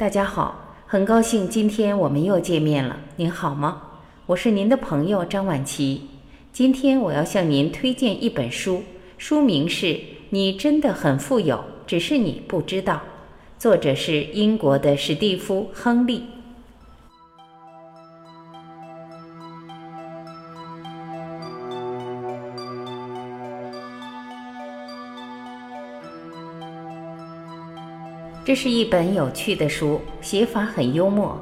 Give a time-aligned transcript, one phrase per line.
[0.00, 3.00] 大家好，很高兴今天我们又见面了。
[3.16, 3.82] 您好吗？
[4.24, 6.00] 我是您的朋友张婉琪。
[6.54, 8.82] 今天我要向您推荐一本书，
[9.18, 9.86] 书名是
[10.30, 12.94] 《你真的很富有，只是你不知道》，
[13.58, 16.22] 作者是英国的史蒂夫·亨利。
[28.50, 31.40] 这是一本有趣的书，写法很幽默。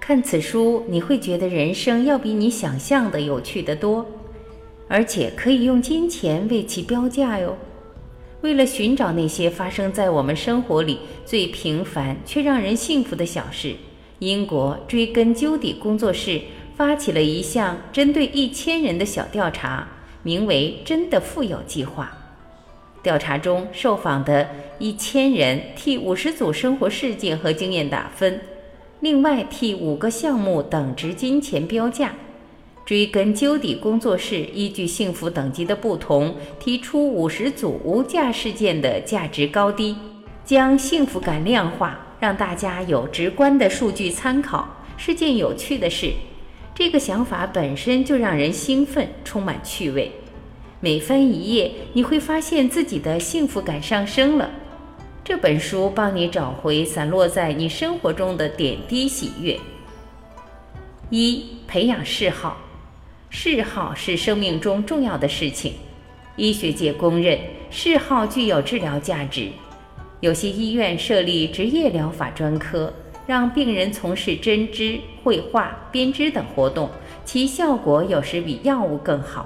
[0.00, 4.04] 看此书，你会觉得人生要比你想象的有趣得多，
[4.88, 7.56] 而且可以用金钱为其标价哟。
[8.40, 13.76] 为了寻找那些发生在我们生活里最平凡却让人幸福的小事，
[14.18, 16.40] 英国追根究底工作室
[16.74, 19.86] 发起了一项针对一千人的小调查，
[20.24, 22.12] 名为“真的富有计划”。
[23.08, 24.46] 调查中受访的
[24.78, 28.38] 一千人替五十组生活事件和经验打分，
[29.00, 32.12] 另外替五个项目等值金钱标价。
[32.84, 39.96] 追根究底工作室依据幸福等级的不同，提出五十组无价事件的价值高低，
[40.44, 44.68] 将幸福感量化，让大家有直观的数据参考，
[44.98, 46.12] 是件有趣的事。
[46.74, 50.12] 这个想法本身就让人兴奋，充满趣味。
[50.80, 54.48] 每翻一页，你会发现自己的幸福感上升了。
[55.24, 59.58] 这本书帮你找回散落在你生活中的点滴喜悦。
[61.10, 62.56] 一、培养嗜好，
[63.28, 65.72] 嗜好是生命中重要的事情。
[66.36, 67.36] 医学界公认，
[67.70, 69.48] 嗜好具有治疗价值。
[70.20, 72.92] 有些医院设立职业疗法专科，
[73.26, 76.88] 让病人从事针织、绘画、编织等活动，
[77.24, 79.44] 其效果有时比药物更好。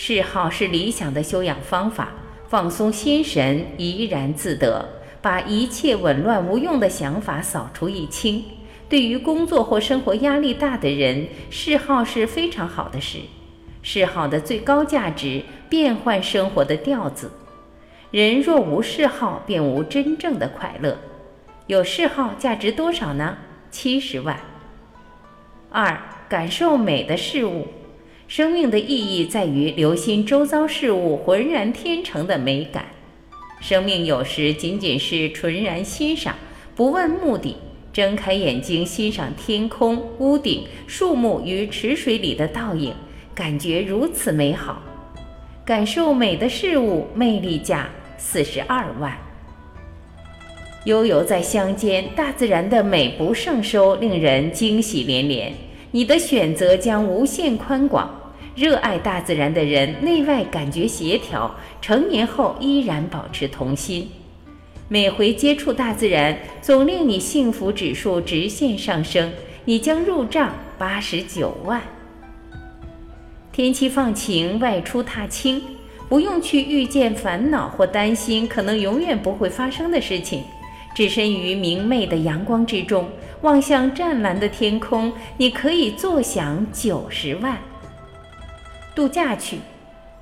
[0.00, 2.10] 嗜好是理想的修养方法，
[2.46, 4.88] 放松心神，怡然自得，
[5.20, 8.44] 把一切紊乱无用的想法扫除一清。
[8.88, 13.18] 对于工作或生活压力大的人，嗜好是非常好的事。
[13.82, 17.32] 嗜好的最高价值，变换生活的调子。
[18.12, 20.96] 人若无嗜好，便无真正的快乐。
[21.66, 23.36] 有嗜好价值多少呢？
[23.72, 24.38] 七十万。
[25.70, 27.66] 二，感受美的事物。
[28.28, 32.84] 生命的意义在于留心周遭事物浑然天成的美感。
[33.58, 36.36] 生命有时仅仅是纯然欣赏，
[36.76, 37.56] 不问目的，
[37.90, 42.92] 睁开眼睛欣赏天空、屋顶、树木与池水里的倒影，
[43.34, 44.82] 感觉如此美好。
[45.64, 47.88] 感受美的事物，魅力价
[48.18, 49.16] 四十二万。
[50.84, 55.50] 悠游在乡间，大自然的美不胜收，令人惊喜连连。
[55.90, 58.14] 你的选择将无限宽广。
[58.58, 64.10] 热爱大自然的人，内外感觉协调，成年后依然保持童心。
[64.88, 69.30] 每回接触大自然，总令你幸福指数直线上升。
[69.64, 71.80] 你将入账八十九万。
[73.52, 75.62] 天气放晴，外出踏青，
[76.08, 80.42] 不用去遇见烦恼或担心可能永远不会发生的事情。
[80.96, 83.08] 置身于明媚的阳光之中，
[83.42, 87.56] 望向湛蓝的天空，你可以坐享九十万。
[88.98, 89.60] 度假去，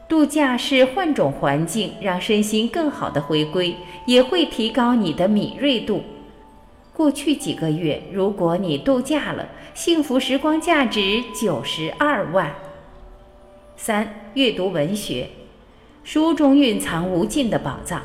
[0.07, 6.03] 度假是换种环境，让身心更好的回归，也会提高你的敏锐度。
[6.93, 12.55] 过去几个月，如果你度假了，幸福时光价值九十二万。
[13.79, 15.31] 三、阅读文学，
[16.05, 18.03] 书中蕴藏无尽的宝藏，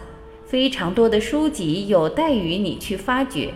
[0.48, 3.54] 非常多的书籍有待于你去发掘，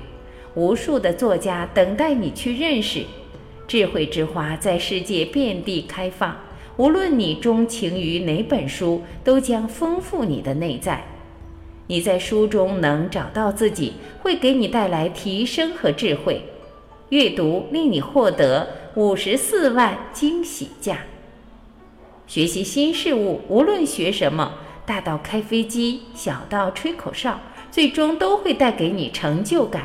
[0.54, 3.06] 无数的作家等待你去认识，
[3.66, 6.36] 智慧之花在世界遍地开放。
[6.78, 11.06] 无论你钟情于哪本书，都将丰富你的内在。
[11.88, 16.42] 你在书中能找到自己，会给你带来提升和智慧。
[17.10, 21.00] 阅读令你获得五十四万惊喜价。
[22.28, 27.40] 学习新事物，无论学什么，大到开飞机，小到吹口哨，
[27.72, 29.84] 最终都会带给你成就感。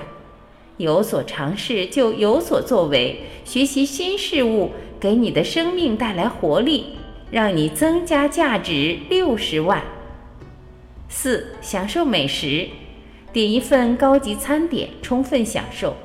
[0.79, 3.21] 有所尝试，就有所作为。
[3.45, 4.71] 学习新事物。
[5.01, 6.85] 给你的生命带来活力，
[7.31, 9.83] 让你增加价值六十万。
[11.09, 12.69] 四、享受美食，
[13.33, 15.97] 点一份高级餐点，充分享受。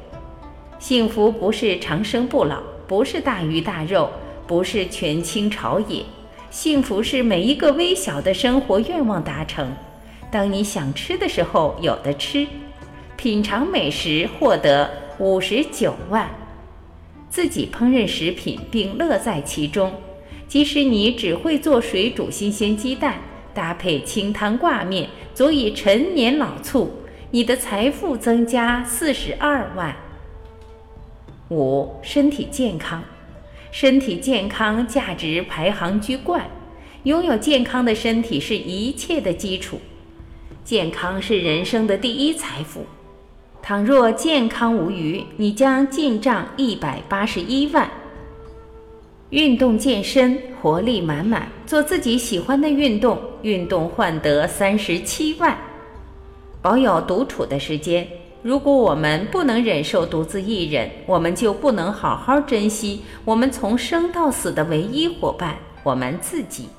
[0.79, 4.09] 幸福不是长生不老，不是大鱼大肉，
[4.47, 6.03] 不是权倾朝野。
[6.49, 9.69] 幸福是每一个微小的生活愿望达成。
[10.31, 12.47] 当你想吃的时候，有的吃。
[13.17, 16.29] 品尝美食，获得五十九万。
[17.35, 19.93] 自己烹饪食品并乐在其中，
[20.47, 23.19] 即使你只会做水煮新鲜鸡蛋，
[23.53, 26.89] 搭配清汤挂面，足以陈年老醋，
[27.31, 29.93] 你的财富增加四十二万。
[31.49, 33.03] 五、身体健康，
[33.69, 36.49] 身体健康价值排行居冠，
[37.03, 39.81] 拥有健康的身体是一切的基础，
[40.63, 42.85] 健康是人生的第一财富。
[43.67, 47.89] 倘若健康无虞，你将进账一百八十一万。
[49.31, 55.57] 运动健身，活力满满，做自己喜欢的运动，运动换得三十七万。
[56.61, 58.07] 保有独处的时间，
[58.43, 66.69] 如果我们不能忍受独自一人，我们就不能好好珍惜我们从生到死的唯一伙伴——我们自己。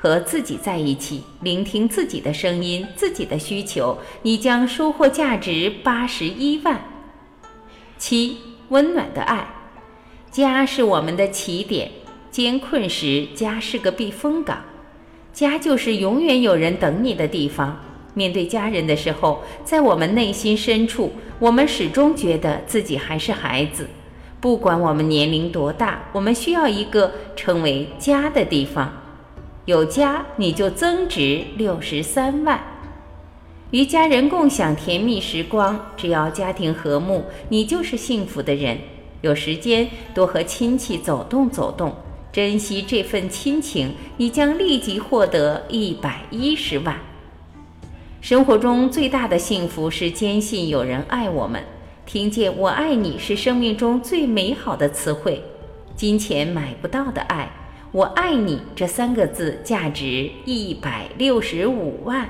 [0.00, 6.80] 和自己在一起，聆听自己的声音、自己的需求，你将收获价值八十一万。
[7.98, 8.38] 七，
[8.70, 9.46] 温暖的爱，
[10.30, 11.90] 家是我们的起点，
[12.30, 14.64] 艰困时家是个避风港，
[15.34, 17.78] 家就是永远有人等你的地方。
[18.14, 23.86] 面对家人的时候，在我们内心深处，我们始终觉得自己还是孩子，
[24.40, 28.90] 不管我们年龄多大，我们需要一个称为家的地方。
[29.66, 32.60] 有家，你就增值六十三万。
[33.70, 38.78] 与家人共享甜蜜时光，只要家庭和睦，你就是幸福的人。
[39.20, 41.94] 有时间多和亲戚走动走动，
[42.32, 46.98] 珍惜这份亲情，你将立即获得一百一十万。
[48.20, 51.62] 生活中最大的幸福是坚信有人爱我们，
[52.06, 55.44] 听见“我爱你”是生命中最美好的词汇，
[55.94, 57.50] 金钱买不到的爱。
[57.92, 62.28] 我爱你这三个字价值一百六十五万。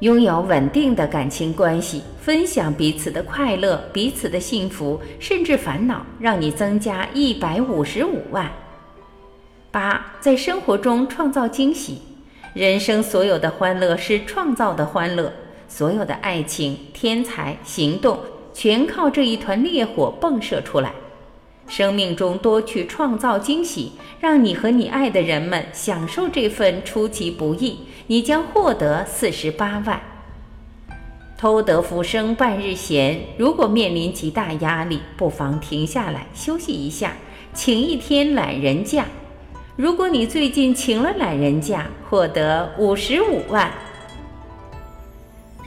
[0.00, 8.48] 拥有稳定的感情关系，分享彼此的快乐、彼此的幸福，甚至烦恼，让你增加一百五十五万。
[9.72, 12.00] 八，在生活中创造惊喜。
[12.54, 15.32] 人生所有的欢乐是创造的欢乐，
[15.66, 18.16] 所有的爱情、天才、行动，
[18.54, 20.92] 全靠这一团烈火迸射出来。
[21.68, 30.00] 生命中多去创造惊喜，让你和你爱的人们享受这份出其不意，你将获得四十八万。
[31.36, 37.14] 偷得浮生半日闲，如果面临极大压力，不妨停下来休息一下，
[37.52, 39.04] 请一天懒人假。
[39.76, 43.70] 如果你最近请了懒人假，获得五十五万。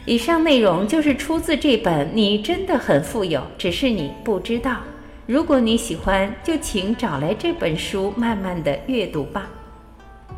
[0.05, 4.71] 以上内容就是出自这本《你真的很富有，只是你不知道》。
[5.29, 9.47] 如果你喜欢，就请找来这本书，慢慢的阅读吧。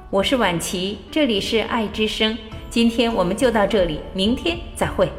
[0.10, 2.38] 我是婉琪，这里是爱之声。
[2.70, 5.10] 今天我们就到这里，明天再会。